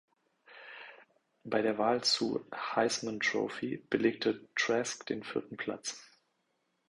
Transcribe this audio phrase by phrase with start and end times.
[1.43, 6.01] Bei der Wahl zu Heisman Trophy belegte Trask den vierten Platz.